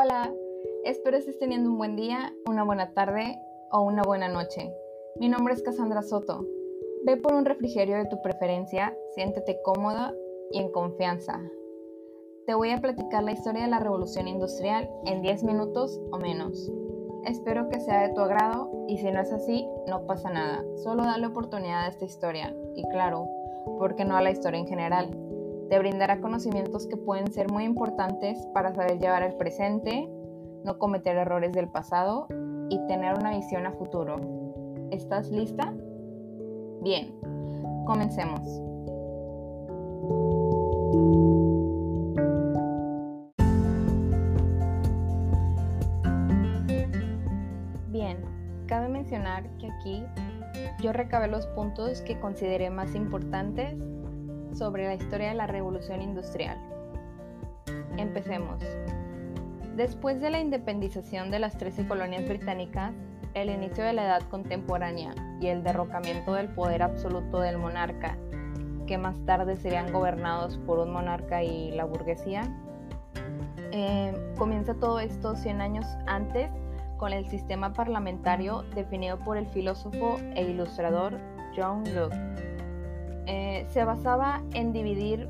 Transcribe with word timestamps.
Hola, 0.00 0.32
espero 0.84 1.16
estés 1.16 1.40
teniendo 1.40 1.70
un 1.70 1.76
buen 1.76 1.96
día, 1.96 2.32
una 2.46 2.62
buena 2.62 2.92
tarde 2.92 3.36
o 3.72 3.80
una 3.80 4.04
buena 4.04 4.28
noche. 4.28 4.72
Mi 5.16 5.28
nombre 5.28 5.54
es 5.54 5.62
Cassandra 5.64 6.02
Soto. 6.02 6.46
Ve 7.04 7.16
por 7.16 7.34
un 7.34 7.44
refrigerio 7.44 7.96
de 7.96 8.04
tu 8.04 8.22
preferencia, 8.22 8.96
siéntete 9.16 9.58
cómoda 9.64 10.14
y 10.52 10.60
en 10.60 10.70
confianza. 10.70 11.40
Te 12.46 12.54
voy 12.54 12.70
a 12.70 12.80
platicar 12.80 13.24
la 13.24 13.32
historia 13.32 13.62
de 13.62 13.70
la 13.70 13.80
revolución 13.80 14.28
industrial 14.28 14.88
en 15.04 15.20
10 15.20 15.42
minutos 15.42 16.00
o 16.12 16.18
menos. 16.18 16.70
Espero 17.24 17.68
que 17.68 17.80
sea 17.80 18.06
de 18.06 18.14
tu 18.14 18.20
agrado 18.20 18.70
y 18.86 18.98
si 18.98 19.10
no 19.10 19.20
es 19.20 19.32
así, 19.32 19.66
no 19.88 20.06
pasa 20.06 20.30
nada. 20.30 20.64
Solo 20.76 21.02
dale 21.02 21.26
oportunidad 21.26 21.86
a 21.86 21.88
esta 21.88 22.04
historia 22.04 22.54
y 22.76 22.88
claro, 22.90 23.26
¿por 23.80 23.96
qué 23.96 24.04
no 24.04 24.16
a 24.16 24.22
la 24.22 24.30
historia 24.30 24.60
en 24.60 24.68
general? 24.68 25.10
Te 25.68 25.78
brindará 25.78 26.20
conocimientos 26.20 26.86
que 26.86 26.96
pueden 26.96 27.30
ser 27.30 27.52
muy 27.52 27.64
importantes 27.64 28.38
para 28.54 28.74
saber 28.74 28.98
llevar 28.98 29.22
el 29.22 29.34
presente, 29.34 30.08
no 30.64 30.78
cometer 30.78 31.16
errores 31.18 31.52
del 31.52 31.68
pasado 31.68 32.26
y 32.70 32.78
tener 32.86 33.14
una 33.18 33.36
visión 33.36 33.66
a 33.66 33.72
futuro. 33.72 34.16
¿Estás 34.90 35.30
lista? 35.30 35.74
Bien, 36.80 37.14
comencemos. 37.86 38.40
Bien, 47.90 48.16
cabe 48.66 48.88
mencionar 48.88 49.44
que 49.58 49.70
aquí 49.70 50.02
yo 50.80 50.94
recabé 50.94 51.28
los 51.28 51.46
puntos 51.48 52.00
que 52.00 52.18
consideré 52.18 52.70
más 52.70 52.94
importantes 52.94 53.76
sobre 54.58 54.86
la 54.86 54.94
historia 54.94 55.28
de 55.28 55.34
la 55.34 55.46
revolución 55.46 56.02
industrial. 56.02 56.58
Empecemos. 57.96 58.62
Después 59.76 60.20
de 60.20 60.30
la 60.30 60.40
independización 60.40 61.30
de 61.30 61.38
las 61.38 61.56
13 61.56 61.86
colonias 61.86 62.26
británicas, 62.26 62.92
el 63.34 63.50
inicio 63.50 63.84
de 63.84 63.92
la 63.92 64.04
edad 64.06 64.22
contemporánea 64.28 65.14
y 65.40 65.46
el 65.46 65.62
derrocamiento 65.62 66.34
del 66.34 66.48
poder 66.48 66.82
absoluto 66.82 67.38
del 67.38 67.58
monarca, 67.58 68.18
que 68.86 68.98
más 68.98 69.24
tarde 69.24 69.56
serían 69.56 69.92
gobernados 69.92 70.58
por 70.66 70.80
un 70.80 70.90
monarca 70.90 71.44
y 71.44 71.70
la 71.70 71.84
burguesía, 71.84 72.42
eh, 73.70 74.12
comienza 74.36 74.74
todo 74.74 74.98
esto 74.98 75.36
100 75.36 75.60
años 75.60 75.86
antes 76.06 76.50
con 76.96 77.12
el 77.12 77.28
sistema 77.28 77.72
parlamentario 77.72 78.62
definido 78.74 79.18
por 79.20 79.36
el 79.36 79.46
filósofo 79.46 80.16
e 80.34 80.42
ilustrador 80.42 81.16
John 81.54 81.84
Locke 81.94 82.57
eh, 83.28 83.66
se 83.68 83.84
basaba 83.84 84.42
en 84.54 84.72
dividir 84.72 85.28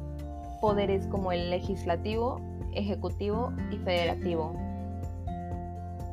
poderes 0.60 1.08
como 1.08 1.32
el 1.32 1.50
legislativo, 1.50 2.40
ejecutivo 2.72 3.52
y 3.72 3.78
federativo. 3.78 4.54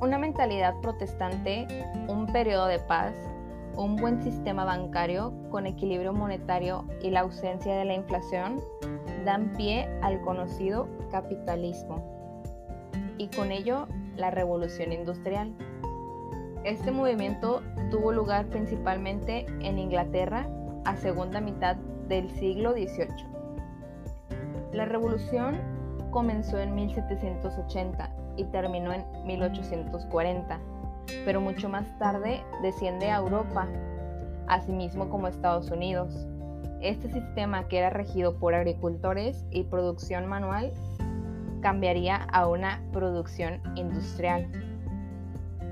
Una 0.02 0.18
mentalidad 0.18 0.74
protestante, 0.82 1.68
un 2.08 2.26
periodo 2.26 2.66
de 2.66 2.80
paz, 2.80 3.14
un 3.78 3.98
buen 3.98 4.20
sistema 4.24 4.66
bancario 4.66 5.32
con 5.52 5.68
equilibrio 5.68 6.12
monetario 6.12 6.86
y 7.04 7.12
la 7.12 7.20
ausencia 7.20 7.76
de 7.76 7.86
la 7.86 7.94
inflación 7.94 8.62
dan 9.24 9.54
pie 9.56 9.88
al 10.02 10.22
conocido 10.22 10.88
capitalismo 11.12 12.04
y 13.20 13.28
con 13.28 13.52
ello 13.52 13.88
la 14.16 14.32
revolución 14.32 14.92
industrial. 14.92 15.54
Este 16.64 16.90
movimiento 16.92 17.62
tuvo 17.92 18.12
lugar 18.12 18.48
principalmente 18.48 19.46
en 19.60 19.78
Inglaterra 19.78 20.50
a 20.86 20.96
segunda 20.96 21.42
mitad 21.42 21.76
del 22.08 22.30
siglo 22.32 22.72
XVIII. 22.74 23.26
La 24.72 24.86
revolución 24.86 25.56
comenzó 26.12 26.60
en 26.60 26.76
1780 26.76 28.10
y 28.38 28.44
terminó 28.46 28.94
en 28.94 29.04
1840, 29.26 30.60
pero 31.26 31.42
mucho 31.42 31.70
más 31.70 31.86
tarde 31.98 32.44
desciende 32.62 33.10
a 33.10 33.18
Europa, 33.18 33.68
asimismo 34.48 35.10
como 35.10 35.28
Estados 35.28 35.72
Unidos. 35.72 36.28
Este 36.82 37.12
sistema 37.12 37.68
que 37.68 37.80
era 37.80 37.90
regido 37.90 38.38
por 38.38 38.54
agricultores 38.54 39.46
y 39.50 39.64
producción 39.64 40.28
manual 40.28 40.72
cambiaría 41.62 42.18
a 42.32 42.48
una 42.48 42.82
producción 42.94 43.62
industrial. 43.76 44.48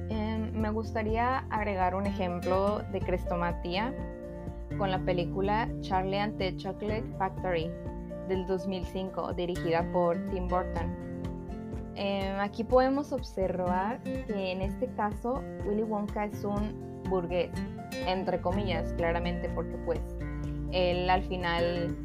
Em, 0.10 0.52
me 0.54 0.70
gustaría 0.72 1.40
agregar 1.50 1.94
un 1.94 2.08
ejemplo 2.08 2.82
de 2.92 3.00
crestomatía 3.00 3.94
con 4.78 4.92
la 4.92 5.00
película 5.00 5.70
Charlie 5.82 6.20
and 6.20 6.38
the 6.38 6.56
Chocolate 6.58 7.06
Factory 7.18 7.70
del 8.28 8.46
2005, 8.46 9.34
dirigida 9.34 9.84
por 9.92 10.18
Tim 10.28 10.48
Burton. 10.48 10.96
Em, 11.96 12.40
aquí 12.40 12.64
podemos 12.64 13.12
observar 13.12 14.02
que 14.02 14.52
en 14.52 14.62
este 14.62 14.88
caso 14.96 15.42
Willy 15.66 15.84
Wonka 15.84 16.26
es 16.26 16.44
un 16.44 17.02
burgués, 17.10 17.52
entre 18.08 18.42
comillas, 18.42 18.94
claramente, 18.94 19.50
porque 19.50 19.78
pues 19.86 20.02
él 20.72 21.10
al 21.10 21.22
final 21.24 21.96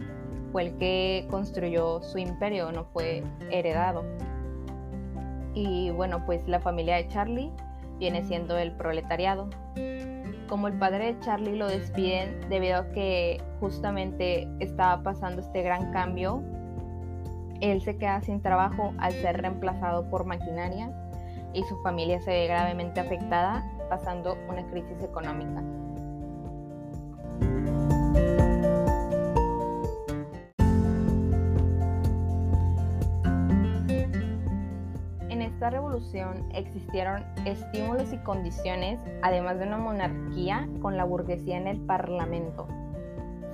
fue 0.53 0.65
el 0.65 0.77
que 0.77 1.27
construyó 1.31 2.03
su 2.03 2.19
imperio, 2.19 2.71
no 2.73 2.85
fue 2.85 3.23
heredado. 3.51 4.05
Y 5.55 5.91
bueno, 5.91 6.25
pues 6.27 6.47
la 6.47 6.61
familia 6.61 6.97
de 6.97 7.09
Charlie 7.09 7.51
viene 7.99 8.23
siendo 8.25 8.57
el 8.59 8.73
proletariado 8.73 9.49
como 10.49 10.67
el 10.67 10.75
padre 10.75 11.15
de 11.15 11.21
Charlie 11.21 11.57
lo 11.57 11.69
despiden 11.69 12.41
debido 12.49 12.79
a 12.79 12.91
que 12.91 13.41
justamente 13.61 14.49
estaba 14.59 15.03
pasando 15.03 15.43
este 15.43 15.63
gran 15.63 15.93
cambio, 15.93 16.43
él 17.61 17.81
se 17.83 17.97
queda 17.97 18.21
sin 18.23 18.41
trabajo 18.41 18.93
al 18.99 19.13
ser 19.13 19.41
reemplazado 19.41 20.09
por 20.11 20.25
maquinaria 20.25 20.93
y 21.53 21.63
su 21.65 21.77
familia 21.83 22.21
se 22.21 22.31
ve 22.31 22.47
gravemente 22.47 23.01
afectada 23.01 23.65
pasando 23.89 24.37
una 24.49 24.67
crisis 24.67 25.03
económica. 25.03 25.63
Revolución 35.71 36.49
existieron 36.55 37.25
estímulos 37.45 38.13
y 38.13 38.19
condiciones, 38.19 38.99
además 39.23 39.59
de 39.59 39.67
una 39.67 39.79
monarquía 39.79 40.69
con 40.81 40.97
la 40.97 41.05
burguesía 41.05 41.57
en 41.57 41.67
el 41.67 41.81
Parlamento. 41.81 42.67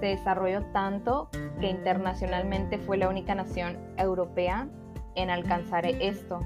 Se 0.01 0.07
desarrolló 0.07 0.63
tanto 0.73 1.29
que 1.61 1.69
internacionalmente 1.69 2.79
fue 2.79 2.97
la 2.97 3.09
única 3.09 3.35
nación 3.35 3.79
europea 3.97 4.69
en 5.15 5.31
alcanzar 5.31 5.87
esto, 5.87 6.41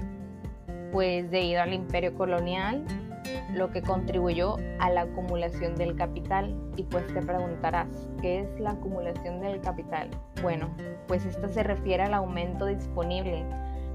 pues 0.91 1.29
debido 1.31 1.61
al 1.61 1.73
imperio 1.73 2.15
colonial, 2.15 2.85
lo 3.53 3.71
que 3.71 3.81
contribuyó 3.81 4.57
a 4.79 4.89
la 4.89 5.01
acumulación 5.01 5.75
del 5.75 5.95
capital. 5.95 6.55
Y 6.77 6.83
pues 6.83 7.05
te 7.07 7.21
preguntarás, 7.21 7.87
¿qué 8.21 8.41
es 8.41 8.59
la 8.59 8.71
acumulación 8.71 9.41
del 9.41 9.59
capital? 9.61 10.09
Bueno, 10.41 10.69
pues 11.07 11.25
esto 11.25 11.49
se 11.49 11.63
refiere 11.63 12.03
al 12.03 12.13
aumento 12.13 12.65
disponible 12.65 13.43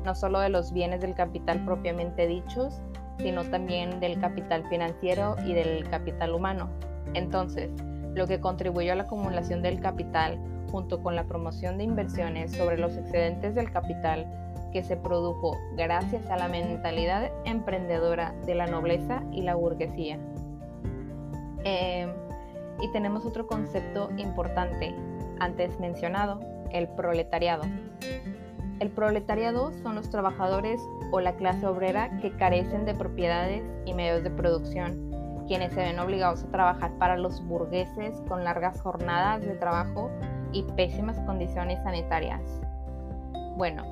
no 0.04 0.14
solo 0.14 0.40
de 0.40 0.48
los 0.48 0.72
bienes 0.72 1.00
del 1.00 1.14
capital 1.14 1.64
propiamente 1.64 2.26
dichos, 2.26 2.82
sino 3.18 3.44
también 3.44 4.00
del 4.00 4.20
capital 4.20 4.68
financiero 4.68 5.36
y 5.44 5.54
del 5.54 5.88
capital 5.88 6.34
humano. 6.34 6.68
Entonces, 7.14 7.70
lo 8.14 8.26
que 8.26 8.40
contribuyó 8.40 8.92
a 8.92 8.96
la 8.96 9.04
acumulación 9.04 9.62
del 9.62 9.80
capital 9.80 10.38
junto 10.70 11.02
con 11.02 11.14
la 11.14 11.24
promoción 11.24 11.78
de 11.78 11.84
inversiones 11.84 12.52
sobre 12.52 12.78
los 12.78 12.96
excedentes 12.96 13.54
del 13.54 13.70
capital 13.70 14.26
que 14.72 14.82
se 14.82 14.96
produjo 14.96 15.56
gracias 15.76 16.28
a 16.30 16.36
la 16.36 16.48
mentalidad 16.48 17.30
emprendedora 17.44 18.34
de 18.44 18.56
la 18.56 18.66
nobleza 18.66 19.22
y 19.30 19.42
la 19.42 19.54
burguesía. 19.54 20.18
Em, 21.62 22.10
y 22.80 22.90
tenemos 22.92 23.24
otro 23.24 23.46
concepto 23.46 24.10
importante, 24.16 24.94
antes 25.38 25.78
mencionado, 25.78 26.40
el 26.72 26.88
proletariado. 26.88 27.62
El 28.80 28.90
proletariado 28.90 29.72
son 29.82 29.94
los 29.94 30.10
trabajadores 30.10 30.80
o 31.12 31.20
la 31.20 31.36
clase 31.36 31.66
obrera 31.66 32.18
que 32.18 32.32
carecen 32.32 32.84
de 32.84 32.94
propiedades 32.94 33.62
y 33.86 33.94
medios 33.94 34.24
de 34.24 34.30
producción, 34.30 35.12
quienes 35.46 35.72
se 35.72 35.80
ven 35.80 35.98
obligados 36.00 36.42
a 36.42 36.50
trabajar 36.50 36.90
para 36.98 37.16
los 37.16 37.44
burgueses 37.46 38.20
con 38.28 38.42
largas 38.42 38.80
jornadas 38.80 39.42
de 39.42 39.54
trabajo 39.54 40.10
y 40.52 40.64
pésimas 40.76 41.20
condiciones 41.20 41.80
sanitarias. 41.84 42.42
Bueno, 43.56 43.84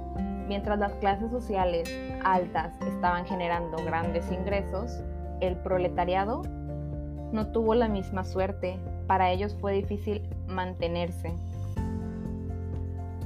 mientras 0.48 0.80
las 0.80 0.94
clases 0.94 1.30
sociales 1.30 1.88
altas 2.24 2.74
estaban 2.84 3.24
generando 3.24 3.76
grandes 3.84 4.30
ingresos, 4.32 5.00
el 5.40 5.56
proletariado 5.58 6.42
no 7.30 7.46
tuvo 7.52 7.76
la 7.76 7.86
misma 7.86 8.24
suerte. 8.24 8.80
Para 9.06 9.30
ellos 9.30 9.56
fue 9.60 9.74
difícil 9.74 10.28
mantenerse 10.48 11.36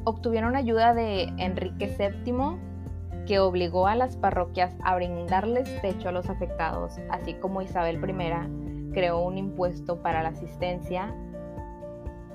obtuvieron 0.06 0.54
ayuda 0.54 0.94
de 0.94 1.24
Enrique 1.36 1.94
VII, 1.98 3.24
que 3.26 3.40
obligó 3.40 3.88
a 3.88 3.96
las 3.96 4.16
parroquias 4.16 4.72
a 4.84 4.94
brindarles 4.94 5.82
techo 5.82 6.08
a 6.08 6.12
los 6.12 6.30
afectados, 6.30 6.94
así 7.10 7.34
como 7.34 7.60
Isabel 7.60 7.96
I 7.96 8.92
creó 8.92 9.20
un 9.20 9.36
impuesto 9.36 10.00
para 10.00 10.22
la 10.22 10.28
asistencia. 10.28 11.12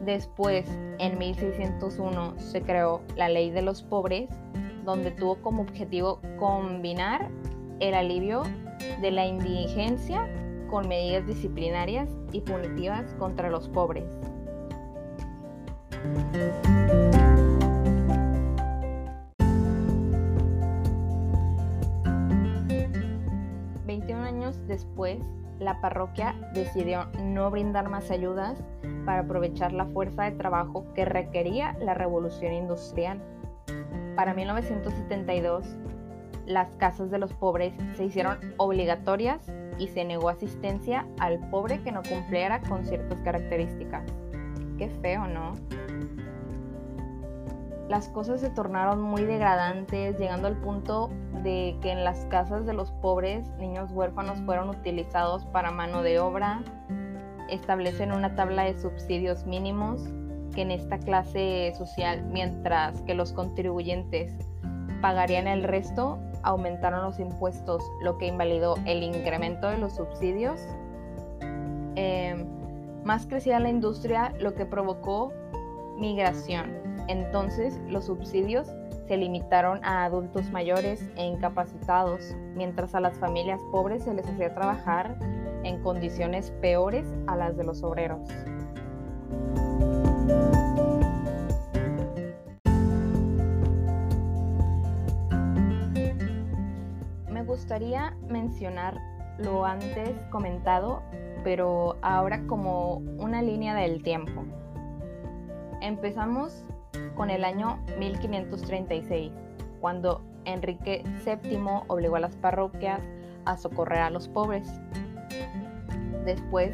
Después, 0.04 0.66
en 1.00 1.18
1601, 1.18 2.34
se 2.40 2.62
creó 2.62 3.02
la 3.16 3.30
ley 3.30 3.52
de 3.52 3.62
los 3.62 3.82
pobres 3.84 4.30
donde 4.84 5.12
tuvo 5.12 5.42
como 5.42 5.62
objetivo 5.62 6.20
combinar 6.40 7.30
el 7.80 7.94
alivio 7.94 8.44
de 9.02 9.12
la 9.12 9.26
indigencia 9.26 10.28
con 10.70 10.90
medidas 10.90 11.26
disciplinarias 11.26 12.10
y 12.34 12.42
punitivas 12.42 13.14
contra 13.14 13.50
los 13.50 13.70
pobres. 13.70 14.06
La 25.60 25.82
parroquia 25.82 26.36
decidió 26.54 27.08
no 27.20 27.50
brindar 27.50 27.90
más 27.90 28.12
ayudas 28.12 28.64
para 29.06 29.22
aprovechar 29.22 29.74
la 29.74 29.86
fuerza 29.86 30.24
de 30.24 30.32
trabajo 30.32 30.86
que 30.94 31.06
requería 31.06 31.76
la 31.80 31.94
revolución 31.94 32.54
industrial. 32.54 33.20
Para 34.16 34.34
1972, 34.34 35.66
las 36.46 36.70
casas 36.78 37.10
de 37.10 37.18
los 37.18 37.34
pobres 37.34 37.74
se 37.96 38.06
hicieron 38.06 38.38
obligatorias 38.58 39.52
y 39.80 39.88
se 39.88 40.06
negó 40.06 40.30
asistencia 40.30 41.08
al 41.20 41.40
pobre 41.50 41.82
que 41.82 41.92
no 41.92 42.02
cumpliera 42.04 42.62
con 42.62 42.86
ciertas 42.86 43.20
características. 43.22 44.04
Qué 44.78 44.90
feo, 45.02 45.26
¿no? 45.28 45.54
Las 47.88 48.08
cosas 48.08 48.40
se 48.40 48.50
tornaron 48.50 49.02
muy 49.02 49.24
degradantes, 49.24 50.18
llegando 50.18 50.48
al 50.48 50.58
punto 50.58 51.10
de 51.44 51.78
que 51.82 51.92
en 51.92 52.04
las 52.04 52.26
casas 52.26 52.66
de 52.66 52.74
los 52.74 52.92
pobres 52.92 53.48
niños 53.58 53.92
huérfanos 53.92 54.40
fueron 54.46 54.70
utilizados 54.70 55.46
para 55.46 55.72
mano 55.72 56.04
de 56.04 56.20
obra, 56.20 56.64
establecen 57.50 58.12
una 58.12 58.36
tabla 58.36 58.64
de 58.64 58.80
subsidios 58.80 59.46
mínimos 59.46 60.02
que 60.54 60.62
en 60.62 60.72
esta 60.72 60.98
clase 61.00 61.74
social, 61.78 62.24
mientras 62.32 63.02
que 63.04 63.14
los 63.14 63.34
contribuyentes 63.34 64.34
pagarían 65.02 65.48
el 65.48 65.64
resto, 65.64 66.20
aumentaron 66.44 67.04
los 67.04 67.20
impuestos, 67.20 67.84
lo 68.02 68.18
que 68.18 68.28
invalidó 68.28 68.76
el 68.86 69.04
incremento 69.04 69.70
de 69.70 69.78
los 69.78 69.96
subsidios. 69.96 70.60
Em, 71.96 72.46
más 73.04 73.26
crecía 73.26 73.60
la 73.60 73.70
industria, 73.70 74.34
lo 74.40 74.54
que 74.54 74.66
provocó 74.66 75.34
migración. 75.98 76.91
Entonces 77.12 77.78
los 77.90 78.06
subsidios 78.06 78.70
se 79.06 79.18
limitaron 79.18 79.84
a 79.84 80.06
adultos 80.06 80.50
mayores 80.50 81.06
e 81.18 81.26
incapacitados, 81.26 82.38
mientras 82.56 82.96
a 82.96 83.02
las 83.02 83.18
familias 83.18 83.60
pobres 83.70 84.06
se 84.06 84.14
les 84.14 84.26
hacía 84.26 84.56
trabajar 84.56 85.18
en 85.66 85.84
condiciones 85.84 86.52
peores 86.62 87.06
a 87.28 87.36
las 87.36 87.58
de 87.58 87.66
los 87.66 87.84
obreros. 87.84 88.22
Me 97.30 97.44
gustaría 97.44 98.16
mencionar 98.30 98.98
lo 99.38 99.66
antes 99.66 100.12
comentado, 100.30 101.04
pero 101.44 101.98
ahora 102.02 102.48
como 102.48 103.00
una 103.18 103.42
línea 103.42 103.76
del 103.76 104.02
tiempo. 104.02 104.46
Empezamos 105.82 106.64
con 107.16 107.30
el 107.30 107.44
año 107.44 107.84
1536, 107.98 109.32
cuando 109.80 110.22
Enrique 110.46 111.04
VII 111.26 111.60
obligó 111.88 112.16
a 112.16 112.20
las 112.20 112.36
parroquias 112.36 113.02
a 113.46 113.58
socorrer 113.58 114.00
a 114.00 114.10
los 114.10 114.28
pobres. 114.28 114.68
Después, 116.26 116.72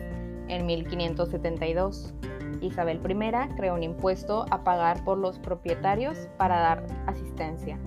en 0.47 0.65
1572, 0.65 2.13
Isabel 2.61 2.99
I 3.05 3.55
creó 3.55 3.75
un 3.75 3.83
impuesto 3.83 4.45
a 4.49 4.63
pagar 4.63 5.03
por 5.03 5.17
los 5.17 5.39
propietarios 5.39 6.27
para 6.37 6.59
dar 6.59 6.83
asistencia. 7.05 7.77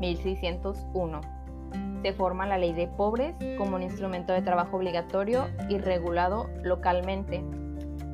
1601. 0.00 1.20
Se 2.02 2.12
forma 2.12 2.46
la 2.46 2.58
ley 2.58 2.72
de 2.72 2.88
pobres 2.88 3.36
como 3.56 3.76
un 3.76 3.82
instrumento 3.82 4.32
de 4.32 4.42
trabajo 4.42 4.76
obligatorio 4.76 5.48
y 5.68 5.78
regulado 5.78 6.50
localmente. 6.64 7.44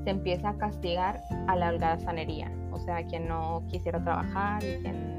Se 0.05 0.11
empieza 0.11 0.51
a 0.51 0.59
castigar 0.59 1.23
a 1.47 1.57
la 1.57 1.69
holgazanería 1.71 2.53
o 2.73 2.79
sea, 2.79 3.05
quien 3.07 3.29
no 3.29 3.63
quisiera 3.69 4.03
trabajar 4.03 4.63
y 4.63 4.83
quien 4.83 5.19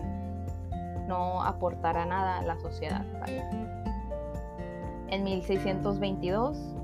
no 1.07 1.41
aportara 1.43 2.05
nada 2.05 2.39
a 2.39 2.41
la 2.43 2.57
sociedad. 2.59 3.05
En 5.09 5.23
1622 5.23 6.75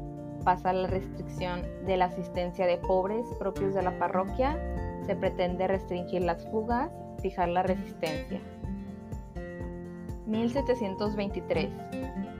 pasa 0.44 0.74
la 0.74 0.88
restricción 0.88 1.62
de 1.86 1.98
la 1.98 2.06
asistencia 2.06 2.66
de 2.66 2.78
pobres 2.78 3.26
propios 3.40 3.74
de 3.74 3.82
la 3.82 3.98
parroquia, 3.98 4.58
se 5.06 5.16
pretende 5.16 5.68
restringir 5.68 6.24
las 6.24 6.46
fugas, 6.48 6.92
fijar 7.22 7.50
la 7.50 7.64
resistencia. 7.64 8.42
1723. 10.26 11.70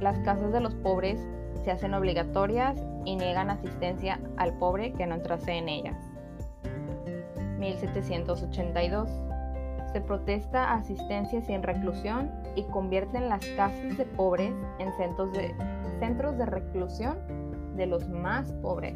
Las 0.02 0.18
casas 0.20 0.52
de 0.52 0.60
los 0.60 0.74
pobres 0.76 1.20
se 1.64 1.72
hacen 1.72 1.94
obligatorias 1.94 2.78
y 3.06 3.16
niegan 3.16 3.50
asistencia 3.50 4.20
al 4.38 4.54
pobre 4.58 4.94
que 4.94 5.06
no 5.06 5.16
entrase 5.16 5.54
en 5.54 5.70
ellas. 5.70 6.15
1782. 7.66 9.10
Se 9.92 10.00
protesta 10.02 10.74
asistencia 10.74 11.42
sin 11.42 11.64
reclusión 11.64 12.30
y 12.56 12.62
convierten 12.64 13.30
las 13.30 13.46
casas 13.56 13.98
de 13.98 14.06
pobres 14.06 14.52
en 14.80 14.92
centros 14.94 15.32
de, 15.34 15.54
centros 16.00 16.38
de 16.38 16.46
reclusión 16.46 17.18
de 17.76 17.88
los 17.88 18.08
más 18.10 18.52
pobres. 18.62 18.96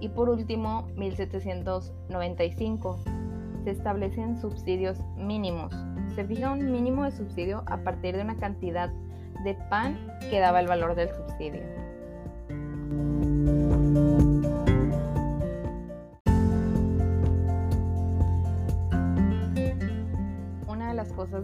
Y 0.00 0.08
por 0.08 0.28
último, 0.28 0.88
1795. 0.96 2.98
Se 3.64 3.70
establecen 3.70 4.40
subsidios 4.40 4.98
mínimos. 5.16 5.72
Se 6.14 6.24
fija 6.24 6.52
un 6.52 6.72
mínimo 6.72 7.04
de 7.04 7.10
subsidio 7.10 7.64
a 7.66 7.78
partir 7.78 8.16
de 8.16 8.22
una 8.22 8.36
cantidad 8.36 8.90
de 9.44 9.54
pan 9.68 9.98
que 10.30 10.40
daba 10.40 10.60
el 10.60 10.66
valor 10.66 10.94
del 10.94 11.10
subsidio. 11.10 11.87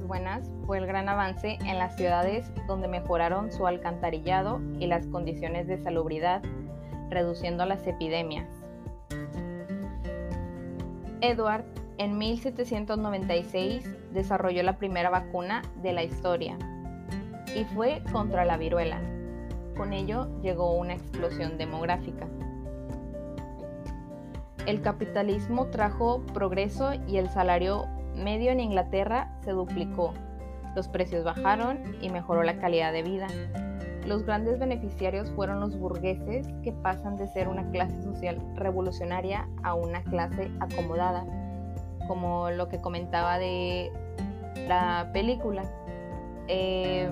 Buenas 0.05 0.51
fue 0.67 0.79
el 0.79 0.87
gran 0.87 1.09
avance 1.09 1.59
en 1.65 1.79
las 1.79 1.97
ciudades 1.97 2.51
donde 2.67 2.89
mejoraron 2.89 3.51
su 3.51 3.67
alcantarillado 3.67 4.61
y 4.79 4.87
las 4.87 5.07
condiciones 5.07 5.67
de 5.67 5.79
salubridad, 5.79 6.43
reduciendo 7.11 7.67
las 7.67 7.87
epidemias. 7.87 8.47
Edward 11.21 11.65
en 11.99 12.19
1796 12.19 14.13
desarrolló 14.13 14.63
la 14.63 14.77
primera 14.77 15.11
vacuna 15.11 15.63
de 15.83 15.93
la 15.93 16.03
historia 16.03 16.59
y 17.57 17.65
fue 17.65 18.03
contra 18.13 18.45
la 18.45 18.57
viruela. 18.57 19.01
Con 19.77 19.93
ello 19.93 20.29
llegó 20.43 20.75
una 20.75 20.95
explosión 20.95 21.57
demográfica. 21.57 22.27
El 24.67 24.81
capitalismo 24.83 25.67
trajo 25.67 26.23
progreso 26.33 26.93
y 27.07 27.19
el 27.19 27.29
salario 27.29 27.87
medio 28.15 28.51
en 28.51 28.61
Inglaterra 28.61 29.31
se 29.43 29.53
duplicó, 29.53 30.15
los 30.75 30.89
precios 30.89 31.25
bajaron 31.25 31.79
y 32.01 32.11
mejoró 32.11 32.43
la 32.43 32.57
calidad 32.57 32.93
de 32.93 33.03
vida. 33.03 33.29
Los 34.07 34.25
grandes 34.25 34.59
beneficiarios 34.59 35.31
fueron 35.31 35.61
los 35.61 35.79
burgueses 35.79 36.47
que 36.63 36.73
pasan 36.73 37.17
de 37.17 37.27
ser 37.29 37.49
una 37.49 37.71
clase 37.71 38.03
social 38.03 38.39
revolucionaria 38.55 39.49
a 39.63 39.75
una 39.75 40.03
clase 40.03 40.51
acomodada, 40.61 41.25
como 42.07 42.51
lo 42.51 42.69
que 42.69 42.81
comentaba 42.81 43.39
de 43.39 43.91
la 44.69 45.11
película. 45.13 45.63
Eh, 46.49 47.09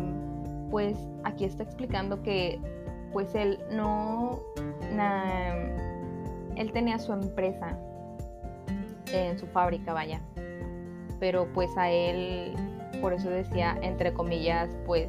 pues 0.71 0.99
aquí 1.25 1.45
está 1.45 1.63
explicando 1.63 2.23
que 2.23 2.61
pues 3.13 3.35
él 3.35 3.59
no, 3.71 4.41
él 6.57 6.73
tenía 6.73 6.99
su 6.99 7.13
empresa 7.13 7.79
en 9.13 9.39
su 9.39 9.47
fábrica, 9.47 9.93
vaya, 9.93 10.21
pero 11.23 11.47
pues 11.55 11.71
a 11.79 11.89
él, 11.89 12.53
por 13.01 13.13
eso 13.13 13.31
decía, 13.31 13.79
entre 13.81 14.13
comillas, 14.13 14.69
pues 14.85 15.09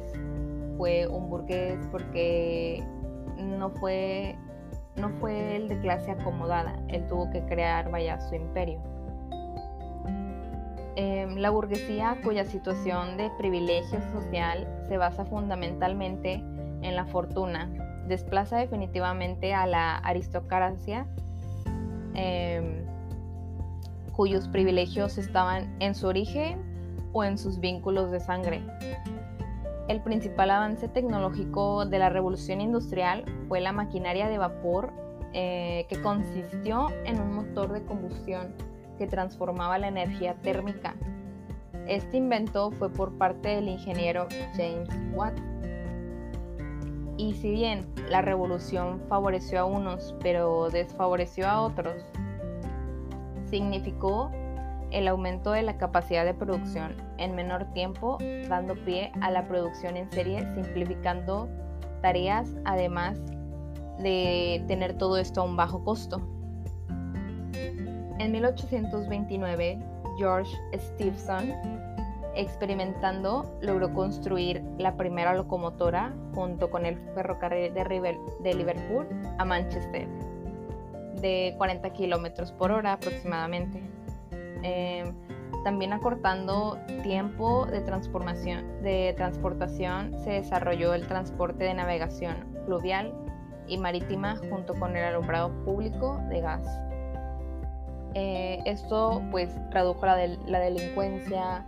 fue 0.76 1.08
un 1.08 1.28
burgués 1.28 1.76
porque 1.90 2.84
no 3.36 3.70
fue, 3.70 4.36
no 4.94 5.08
fue 5.18 5.56
el 5.56 5.68
de 5.68 5.80
clase 5.80 6.12
acomodada, 6.12 6.78
él 6.86 7.04
tuvo 7.08 7.28
que 7.32 7.44
crear, 7.46 7.90
vaya, 7.90 8.20
su 8.20 8.36
imperio. 8.36 8.78
Em, 10.94 11.34
la 11.34 11.50
burguesía, 11.50 12.16
cuya 12.22 12.44
situación 12.44 13.16
de 13.16 13.28
privilegio 13.36 14.00
social 14.12 14.68
se 14.86 14.96
basa 14.96 15.24
fundamentalmente 15.24 16.34
en 16.82 16.94
la 16.94 17.06
fortuna, 17.06 17.68
desplaza 18.06 18.58
definitivamente 18.58 19.52
a 19.52 19.66
la 19.66 19.96
aristocracia. 19.96 21.08
Em, 22.14 22.84
cuyos 24.16 24.48
privilegios 24.48 25.18
estaban 25.18 25.76
en 25.80 25.94
su 25.94 26.06
origen 26.06 26.62
o 27.12 27.24
en 27.24 27.38
sus 27.38 27.60
vínculos 27.60 28.10
de 28.10 28.20
sangre. 28.20 28.62
El 29.88 30.00
principal 30.02 30.50
avance 30.50 30.88
tecnológico 30.88 31.84
de 31.84 31.98
la 31.98 32.08
revolución 32.08 32.60
industrial 32.60 33.24
fue 33.48 33.60
la 33.60 33.72
maquinaria 33.72 34.28
de 34.28 34.38
vapor 34.38 34.92
eh, 35.34 35.86
que 35.88 36.00
consistió 36.00 36.88
en 37.04 37.20
un 37.20 37.34
motor 37.34 37.72
de 37.72 37.82
combustión 37.84 38.54
que 38.98 39.06
transformaba 39.06 39.78
la 39.78 39.88
energía 39.88 40.34
térmica 40.40 40.94
Este 41.88 42.16
invento 42.16 42.70
fue 42.70 42.88
por 42.88 43.18
parte 43.18 43.48
del 43.48 43.68
ingeniero 43.68 44.28
James 44.56 44.88
Watt. 45.12 45.34
Y 47.16 47.34
si 47.34 47.50
bien 47.50 47.86
la 48.08 48.22
revolución 48.22 49.02
favoreció 49.08 49.60
a 49.60 49.64
unos 49.64 50.14
pero 50.22 50.70
desfavoreció 50.70 51.46
a 51.48 51.60
otros, 51.60 52.06
significó 53.48 54.30
el 54.90 55.08
aumento 55.08 55.52
de 55.52 55.62
la 55.62 55.76
capacidad 55.76 56.24
de 56.24 56.34
producción 56.34 56.94
en 57.18 57.34
menor 57.34 57.64
tiempo, 57.72 58.18
dando 58.48 58.74
pie 58.84 59.10
a 59.20 59.30
la 59.30 59.48
producción 59.48 59.96
en 59.96 60.10
serie, 60.12 60.46
simplificando 60.54 61.48
tareas, 62.00 62.54
además 62.64 63.18
de 63.98 64.64
tener 64.68 64.96
todo 64.96 65.18
esto 65.18 65.40
a 65.40 65.44
un 65.44 65.56
bajo 65.56 65.82
costo. 65.84 66.20
En 68.18 68.30
1829, 68.30 69.78
George 70.16 70.56
Stephenson, 70.74 71.52
experimentando, 72.36 73.58
logró 73.62 73.92
construir 73.92 74.62
la 74.78 74.96
primera 74.96 75.34
locomotora 75.34 76.14
junto 76.34 76.70
con 76.70 76.86
el 76.86 76.96
ferrocarril 77.14 77.74
de 77.74 78.54
Liverpool 78.54 79.06
a 79.38 79.44
Manchester, 79.44 80.08
de 81.20 81.54
40 81.56 81.90
kilómetros 81.90 82.52
por 82.52 82.72
hora 82.72 82.94
aproximadamente. 82.94 83.82
Em, 84.62 85.14
también 85.64 85.92
acortando 85.92 86.78
tiempo 87.02 87.66
de, 87.66 87.80
transformación, 87.80 88.82
de 88.82 89.14
transportación, 89.16 90.12
se 90.22 90.32
desarrolló 90.32 90.94
el 90.94 91.06
transporte 91.06 91.64
de 91.64 91.74
navegación 91.74 92.36
fluvial 92.66 93.14
y 93.66 93.78
marítima 93.78 94.36
junto 94.50 94.74
con 94.74 94.96
el 94.96 95.04
alumbrado 95.04 95.50
público 95.64 96.20
de 96.28 96.40
gas. 96.40 96.66
Eh, 98.14 98.60
esto 98.66 99.22
pues 99.30 99.50
redujo 99.70 100.04
la, 100.06 100.26
la 100.46 100.60
delincuencia, 100.60 101.64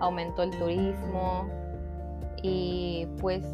aumentó 0.00 0.42
el 0.42 0.50
turismo 0.50 1.48
y 2.42 3.06
pues 3.20 3.44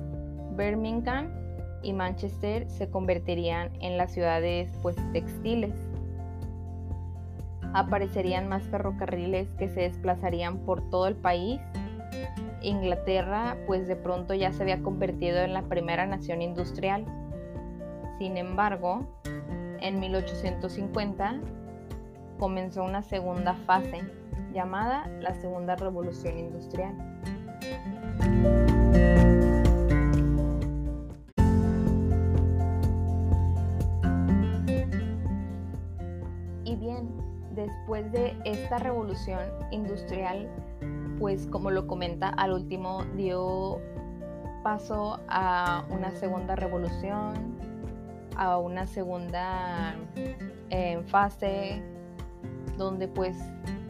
Birmingham 0.56 1.41
y 1.82 1.92
Manchester 1.92 2.68
se 2.70 2.90
convertirían 2.90 3.70
en 3.80 3.96
las 3.96 4.12
ciudades 4.12 4.70
pues 4.82 4.96
textiles. 5.12 5.74
Aparecerían 7.74 8.48
más 8.48 8.62
ferrocarriles 8.64 9.48
que 9.54 9.68
se 9.68 9.80
desplazarían 9.80 10.58
por 10.58 10.88
todo 10.90 11.06
el 11.06 11.16
país. 11.16 11.60
Inglaterra 12.62 13.56
pues 13.66 13.88
de 13.88 13.96
pronto 13.96 14.34
ya 14.34 14.52
se 14.52 14.62
había 14.62 14.82
convertido 14.82 15.38
en 15.38 15.52
la 15.52 15.62
primera 15.62 16.06
nación 16.06 16.42
industrial. 16.42 17.04
Sin 18.18 18.36
embargo, 18.36 19.06
en 19.80 19.98
1850 19.98 21.40
comenzó 22.38 22.84
una 22.84 23.02
segunda 23.02 23.54
fase 23.66 24.02
llamada 24.52 25.08
la 25.20 25.34
Segunda 25.34 25.76
Revolución 25.76 26.38
Industrial. 26.38 26.94
Después 37.66 38.10
de 38.12 38.36
esta 38.44 38.78
revolución 38.78 39.40
industrial, 39.70 40.48
pues 41.18 41.46
como 41.46 41.70
lo 41.70 41.86
comenta 41.86 42.28
al 42.28 42.52
último, 42.52 43.04
dio 43.16 43.80
paso 44.62 45.20
a 45.28 45.84
una 45.90 46.12
segunda 46.12 46.56
revolución, 46.56 47.56
a 48.36 48.58
una 48.58 48.86
segunda 48.86 49.94
eh, 50.70 51.02
fase 51.06 51.82
donde 52.78 53.08
pues 53.08 53.36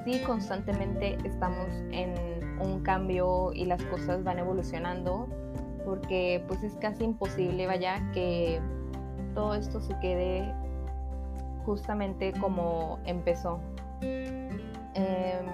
sí 0.05 0.21
constantemente 0.27 1.17
estamos 1.25 1.69
en 1.93 2.15
un 2.61 2.81
cambio 2.81 3.53
y 3.53 3.65
las 3.65 3.83
cosas 3.85 4.25
van 4.25 4.39
evolucionando 4.39 5.29
porque 5.85 6.45
pues 6.49 6.63
es 6.63 6.75
casi 6.77 7.05
imposible 7.05 7.67
vaya 7.67 8.11
que 8.13 8.61
todo 9.35 9.55
esto 9.55 9.81
se 9.81 9.99
quede 10.01 10.53
justamente 11.65 12.33
como 12.41 12.99
empezó. 13.05 13.61
Em, 14.01 15.47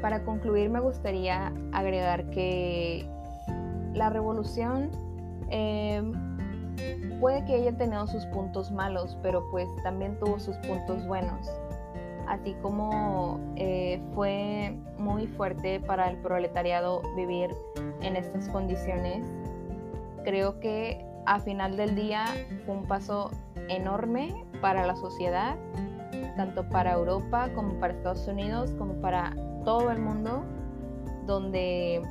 para 0.00 0.22
concluir 0.24 0.70
me 0.70 0.80
gustaría 0.80 1.52
agregar 1.72 2.28
que 2.30 3.08
la 3.94 4.10
revolución 4.10 4.90
em, 5.50 6.12
puede 7.20 7.44
que 7.44 7.54
haya 7.54 7.76
tenido 7.76 8.06
sus 8.06 8.26
puntos 8.26 8.70
malos, 8.70 9.16
pero 9.22 9.42
pues 9.50 9.68
también 9.82 10.18
tuvo 10.18 10.38
sus 10.38 10.56
puntos 10.58 11.06
buenos 11.06 11.48
así 12.28 12.54
como 12.62 13.40
eh, 13.56 14.00
fue 14.14 14.76
muy 14.98 15.26
fuerte 15.26 15.80
para 15.80 16.10
el 16.10 16.16
proletariado 16.18 17.02
vivir 17.16 17.54
en 18.00 18.16
estas 18.16 18.48
condiciones, 18.48 19.26
creo 20.24 20.58
que 20.60 21.04
a 21.26 21.40
final 21.40 21.76
del 21.76 21.94
día 21.94 22.24
fue 22.64 22.76
un 22.76 22.84
paso 22.84 23.30
enorme 23.68 24.44
para 24.60 24.86
la 24.86 24.96
sociedad, 24.96 25.56
tanto 26.36 26.68
para 26.68 26.92
Europa 26.92 27.48
como 27.54 27.74
para 27.80 27.92
Estados 27.94 28.26
Unidos, 28.28 28.74
como 28.78 28.94
para 28.94 29.34
todo 29.64 29.90
el 29.90 30.00
mundo, 30.00 30.44
donde 31.26 32.02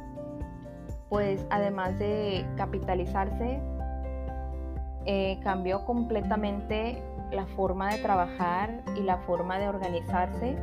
pues 1.10 1.46
además 1.52 2.00
de 2.00 2.44
capitalizarse, 2.58 3.62
eh, 5.06 5.40
cambió 5.44 5.86
completamente 5.86 7.04
la 7.32 7.46
forma 7.46 7.94
de 7.94 8.02
trabajar 8.02 8.84
y 8.98 9.02
la 9.02 9.18
forma 9.20 9.60
de 9.60 9.68
organizarse 9.68 10.58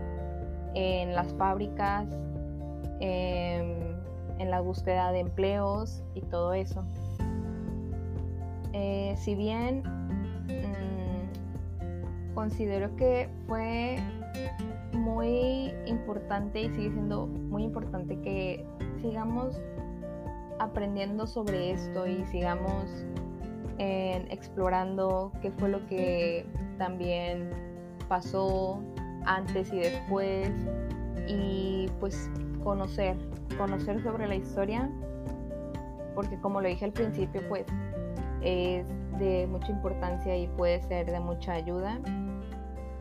en 0.74 1.14
las 1.14 1.32
fábricas, 1.34 2.08
em, 2.98 3.96
en 4.38 4.50
la 4.50 4.60
búsqueda 4.60 5.12
de 5.12 5.20
empleos 5.20 6.02
y 6.14 6.22
todo 6.22 6.52
eso. 6.54 6.84
Eh, 8.72 9.14
si 9.18 9.36
bien 9.36 9.84
mm, 10.50 12.34
considero 12.34 12.94
que 12.96 13.28
fue 13.46 13.98
muy 14.92 15.72
importante 15.86 16.62
y 16.62 16.68
sigue 16.70 16.90
siendo 16.90 17.26
muy 17.26 17.64
importante 17.64 18.18
que 18.20 18.64
sigamos 19.00 19.60
aprendiendo 20.58 21.26
sobre 21.26 21.72
esto 21.72 22.06
y 22.06 22.24
sigamos 22.26 23.06
explorando 23.78 25.32
qué 25.40 25.50
fue 25.52 25.70
lo 25.70 25.86
que 25.86 26.44
también 26.76 27.48
pasó 28.08 28.82
antes 29.24 29.72
y 29.72 29.78
después. 29.78 30.50
Y 31.26 31.88
pues 31.98 32.28
conocer, 32.62 33.16
conocer 33.56 34.02
sobre 34.02 34.26
la 34.28 34.34
historia 34.34 34.90
porque 36.14 36.38
como 36.40 36.60
lo 36.60 36.68
dije 36.68 36.84
al 36.84 36.92
principio 36.92 37.40
pues 37.48 37.64
es 38.42 38.84
de 39.20 39.46
mucha 39.46 39.70
importancia 39.70 40.36
y 40.36 40.48
puede 40.48 40.82
ser 40.82 41.10
de 41.10 41.20
mucha 41.20 41.52
ayuda 41.52 42.00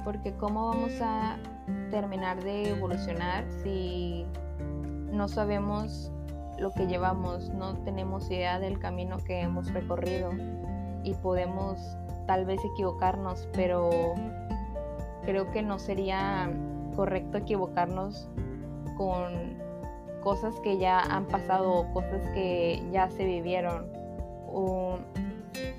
porque 0.03 0.33
cómo 0.33 0.67
vamos 0.67 1.01
a 1.01 1.37
terminar 1.91 2.43
de 2.43 2.69
evolucionar 2.69 3.45
si 3.63 4.25
no 5.11 5.27
sabemos 5.27 6.11
lo 6.57 6.71
que 6.71 6.87
llevamos, 6.87 7.49
no 7.49 7.75
tenemos 7.83 8.29
idea 8.29 8.59
del 8.59 8.79
camino 8.79 9.17
que 9.17 9.41
hemos 9.41 9.71
recorrido 9.73 10.31
y 11.03 11.13
podemos 11.15 11.79
tal 12.27 12.45
vez 12.45 12.59
equivocarnos, 12.73 13.47
pero 13.53 13.89
creo 15.23 15.49
que 15.51 15.61
no 15.61 15.79
sería 15.79 16.51
correcto 16.95 17.37
equivocarnos 17.37 18.27
con 18.97 19.57
cosas 20.21 20.59
que 20.59 20.77
ya 20.77 20.99
han 20.99 21.25
pasado, 21.27 21.85
cosas 21.93 22.21
que 22.33 22.83
ya 22.91 23.09
se 23.09 23.25
vivieron. 23.25 23.87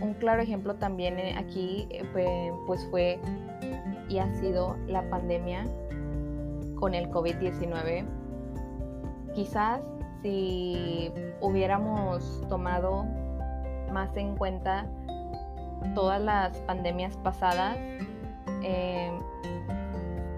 Un, 0.01 0.15
claro 0.15 0.43
ejemplo 0.43 0.75
también 0.75 1.19
aquí 1.37 1.87
eh, 1.91 2.53
pues 2.67 2.87
fue 2.91 3.19
y 4.09 4.19
ha 4.19 4.33
sido 4.35 4.77
la 4.87 5.09
pandemia 5.09 5.65
con 6.75 6.95
el 6.95 7.09
COVID-19. 7.11 8.05
Quizás 9.35 9.81
si 10.23 11.13
hubiéramos 11.41 12.45
tomado 12.49 13.07
más 13.93 14.17
en 14.17 14.37
cuenta 14.37 14.87
todas 15.95 16.21
las 16.21 16.57
pandemias 16.59 17.17
pasadas, 17.19 17.77
eh, 18.63 19.11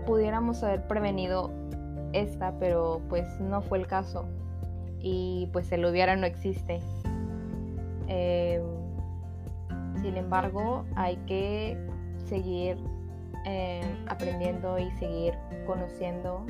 pudiéramos 0.07 0.63
haber 0.63 0.87
prevenido 0.87 1.51
esta, 2.13 2.53
pero 2.59 3.01
pues 3.09 3.41
no 3.41 3.63
fue 3.63 3.79
el 3.79 3.87
caso. 3.87 4.27
Y 5.01 5.49
pues 5.53 5.73
el 5.73 5.85
hubiera 5.85 6.15
no 6.17 6.27
existe. 6.27 6.81
Eh, 8.09 8.63
sin 10.01 10.17
embargo, 10.17 10.85
hay 10.97 11.17
que 11.27 11.77
seguir 12.29 12.77
eh, 13.45 13.83
aprendiendo 14.09 14.79
y 14.79 14.91
seguir 14.93 15.35
conociendo. 15.67 16.45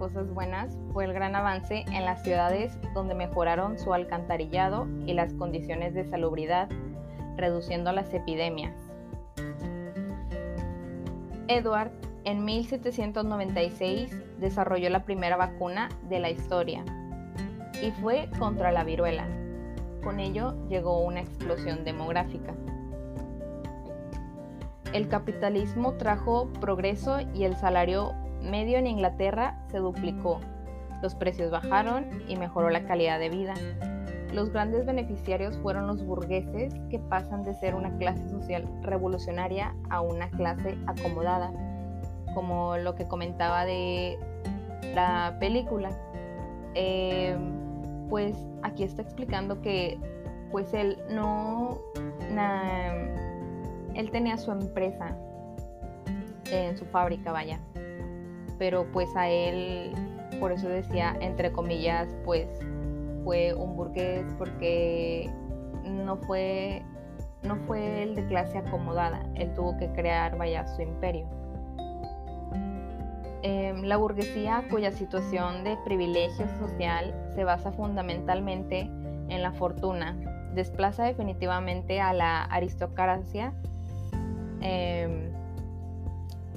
cosas 0.00 0.32
buenas 0.32 0.78
fue 0.94 1.04
el 1.04 1.12
gran 1.12 1.36
avance 1.36 1.84
en 1.92 2.06
las 2.06 2.22
ciudades 2.22 2.78
donde 2.94 3.14
mejoraron 3.14 3.78
su 3.78 3.92
alcantarillado 3.92 4.88
y 5.06 5.12
las 5.12 5.34
condiciones 5.34 5.92
de 5.92 6.04
salubridad, 6.04 6.68
reduciendo 7.36 7.92
las 7.92 8.12
epidemias. 8.14 8.74
Edward 11.48 11.92
en 12.24 12.44
1796 12.44 14.14
desarrolló 14.38 14.90
la 14.90 15.04
primera 15.04 15.36
vacuna 15.36 15.88
de 16.08 16.20
la 16.20 16.30
historia 16.30 16.84
y 17.82 17.90
fue 17.92 18.28
contra 18.38 18.72
la 18.72 18.84
viruela. 18.84 19.26
Con 20.02 20.20
ello 20.20 20.54
llegó 20.68 21.00
una 21.00 21.20
explosión 21.20 21.84
demográfica. 21.84 22.54
El 24.92 25.08
capitalismo 25.08 25.94
trajo 25.94 26.48
progreso 26.60 27.20
y 27.34 27.44
el 27.44 27.56
salario 27.56 28.12
medio 28.42 28.78
en 28.78 28.86
Inglaterra 28.86 29.62
se 29.70 29.78
duplicó. 29.78 30.40
Los 31.02 31.14
precios 31.14 31.50
bajaron 31.50 32.22
y 32.28 32.36
mejoró 32.36 32.70
la 32.70 32.84
calidad 32.84 33.18
de 33.18 33.28
vida. 33.28 33.54
Los 34.32 34.50
grandes 34.50 34.86
beneficiarios 34.86 35.58
fueron 35.58 35.86
los 35.86 36.04
burgueses 36.04 36.74
que 36.90 36.98
pasan 36.98 37.42
de 37.42 37.54
ser 37.54 37.74
una 37.74 37.96
clase 37.98 38.28
social 38.28 38.68
revolucionaria 38.82 39.74
a 39.88 40.00
una 40.00 40.28
clase 40.30 40.78
acomodada, 40.86 41.52
como 42.34 42.76
lo 42.76 42.94
que 42.94 43.06
comentaba 43.06 43.64
de 43.64 44.18
la 44.94 45.36
película. 45.38 45.90
Eh, 46.74 47.36
pues 48.10 48.36
aquí 48.62 48.82
está 48.82 49.02
explicando 49.02 49.62
que 49.62 49.98
pues 50.50 50.74
él 50.74 50.98
no 51.08 51.78
él 53.94 54.10
tenía 54.10 54.36
su 54.36 54.50
empresa 54.50 55.16
en 56.50 56.76
su 56.76 56.84
fábrica 56.86 57.32
vaya 57.32 57.60
pero 58.58 58.84
pues 58.92 59.08
a 59.16 59.28
él 59.28 59.92
por 60.40 60.52
eso 60.52 60.68
decía 60.68 61.16
entre 61.20 61.52
comillas 61.52 62.08
pues 62.24 62.48
fue 63.24 63.54
un 63.54 63.76
burgués 63.76 64.26
porque 64.36 65.30
no 65.84 66.16
fue 66.16 66.82
no 67.42 67.56
fue 67.66 68.02
el 68.02 68.16
de 68.16 68.26
clase 68.26 68.58
acomodada 68.58 69.22
él 69.36 69.54
tuvo 69.54 69.76
que 69.78 69.88
crear 69.92 70.36
vaya 70.36 70.66
su 70.66 70.82
imperio 70.82 71.26
Em, 73.42 73.84
la 73.84 73.96
burguesía, 73.96 74.64
cuya 74.70 74.92
situación 74.92 75.64
de 75.64 75.78
privilegio 75.78 76.46
social 76.58 77.14
se 77.34 77.44
basa 77.44 77.72
fundamentalmente 77.72 78.80
en 79.28 79.42
la 79.42 79.52
fortuna, 79.52 80.18
desplaza 80.54 81.04
definitivamente 81.04 82.02
a 82.02 82.12
la 82.12 82.42
aristocracia, 82.42 83.54
em, 84.60 85.32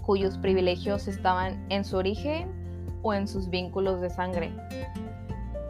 cuyos 0.01 0.37
privilegios 0.37 1.07
estaban 1.07 1.65
en 1.69 1.85
su 1.85 1.95
origen 1.95 2.51
o 3.01 3.13
en 3.13 3.29
sus 3.29 3.49
vínculos 3.49 4.01
de 4.01 4.09
sangre. 4.09 4.51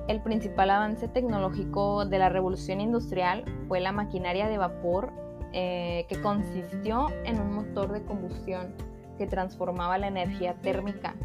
El 0.07 0.19
principal 0.21 0.71
avance 0.71 1.07
tecnológico 1.07 2.05
de 2.05 2.17
la 2.17 2.29
revolución 2.29 2.81
industrial 2.81 3.45
fue 3.67 3.79
la 3.81 3.91
maquinaria 3.91 4.47
de 4.47 4.57
vapor 4.57 5.13
eh, 5.53 6.07
que 6.09 6.19
consistió 6.19 7.09
en 7.23 7.39
un 7.39 7.53
motor 7.53 7.91
de 7.91 8.01
combustión 8.01 8.73
que 9.17 9.27
transformaba 9.27 9.97
la 9.97 10.07
energía 10.07 10.55
térmica. 10.55 11.15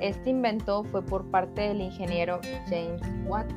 Este 0.00 0.30
invento 0.30 0.84
fue 0.84 1.02
por 1.02 1.30
parte 1.30 1.62
del 1.62 1.80
ingeniero 1.80 2.40
James 2.68 3.00
Watt. 3.26 3.50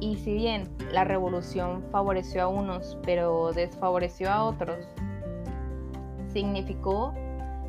Y 0.00 0.16
si 0.16 0.34
bien 0.34 0.68
la 0.92 1.04
revolución 1.04 1.84
favoreció 1.90 2.42
a 2.42 2.48
unos 2.48 2.98
pero 3.04 3.52
desfavoreció 3.52 4.30
a 4.30 4.44
otros, 4.44 4.86
significó 6.32 7.14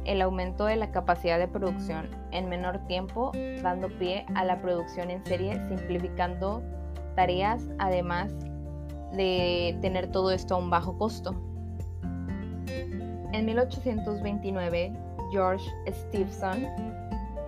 el 0.05 0.21
aumento 0.21 0.65
de 0.65 0.77
la 0.77 0.91
capacidad 0.91 1.37
de 1.37 1.47
producción 1.47 2.09
en 2.31 2.49
menor 2.49 2.79
tiempo, 2.87 3.31
dando 3.61 3.89
pie 3.99 4.25
a 4.35 4.45
la 4.45 4.61
producción 4.61 5.11
en 5.11 5.23
serie, 5.25 5.61
simplificando 5.67 6.63
tareas, 7.15 7.67
además 7.77 8.33
de 9.13 9.77
tener 9.81 10.11
todo 10.11 10.31
esto 10.31 10.55
a 10.55 10.57
un 10.57 10.69
bajo 10.69 10.97
costo. 10.97 11.35
En 13.33 13.45
1829, 13.45 14.93
George 15.31 15.65
Stephenson, 15.87 16.65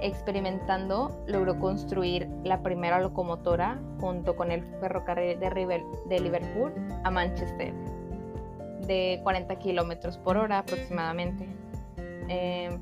experimentando, 0.02 1.24
logró 1.28 1.58
construir 1.60 2.30
la 2.44 2.62
primera 2.62 3.00
locomotora 3.00 3.80
junto 4.00 4.36
con 4.36 4.52
el 4.52 4.64
ferrocarril 4.80 5.40
de, 5.40 6.20
Liverpool 6.20 6.74
a 7.04 7.12
Manchester, 7.12 7.74
de 8.88 9.20
40 9.24 9.56
kilómetros 9.60 10.18
por 10.18 10.38
hora 10.38 10.60
aproximadamente. 10.60 11.48
Em, 12.28 12.80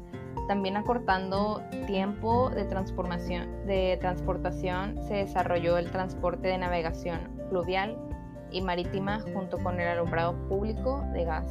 también 0.47 0.77
acortando 0.77 1.61
tiempo 1.85 2.49
de, 2.49 2.63
transformación, 2.65 3.65
de 3.67 3.97
transportación, 3.99 4.97
se 5.07 5.15
desarrolló 5.15 5.77
el 5.77 5.91
transporte 5.91 6.47
de 6.47 6.57
navegación 6.57 7.19
fluvial 7.49 7.97
y 8.51 8.61
marítima 8.61 9.19
junto 9.33 9.57
con 9.57 9.79
el 9.79 9.87
alumbrado 9.87 10.35
público 10.47 11.03
de 11.13 11.25
gas. 11.25 11.47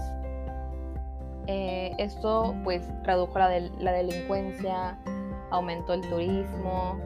Eh, 1.46 1.94
esto 1.98 2.54
pues 2.64 2.82
redujo 3.04 3.38
la, 3.38 3.60
la 3.78 3.92
delincuencia, 3.92 4.98
aumentó 5.50 5.94
el 5.94 6.00
turismo 6.02 6.98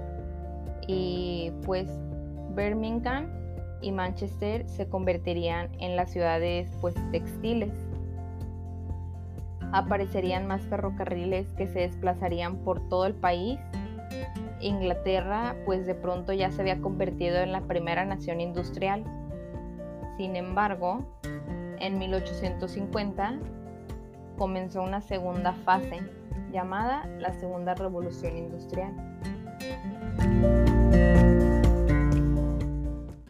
y 0.86 1.52
pues 1.66 1.88
Birmingham 2.54 3.28
y 3.82 3.92
Manchester 3.92 4.68
se 4.68 4.88
convertirían 4.88 5.70
en 5.78 5.96
las 5.96 6.10
ciudades 6.10 6.70
pues 6.80 6.94
textiles. 7.12 7.72
Aparecerían 9.72 10.46
más 10.46 10.62
ferrocarriles 10.62 11.52
que 11.52 11.66
se 11.66 11.80
desplazarían 11.80 12.56
por 12.56 12.88
todo 12.88 13.06
el 13.06 13.14
país. 13.14 13.58
Inglaterra 14.60 15.54
pues 15.64 15.86
de 15.86 15.94
pronto 15.94 16.32
ya 16.32 16.50
se 16.50 16.62
había 16.62 16.80
convertido 16.80 17.38
en 17.38 17.52
la 17.52 17.60
primera 17.62 18.04
nación 18.04 18.40
industrial. 18.40 19.04
Sin 20.16 20.34
embargo, 20.36 21.04
en 21.78 21.98
1850 21.98 23.38
comenzó 24.40 24.82
una 24.82 25.02
segunda 25.02 25.52
fase 25.52 26.00
llamada 26.50 27.06
la 27.18 27.30
Segunda 27.34 27.74
Revolución 27.74 28.38
Industrial. 28.38 28.90